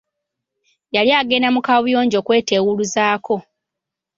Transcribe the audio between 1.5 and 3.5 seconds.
mu kabuyonjo kwetewuluzaako.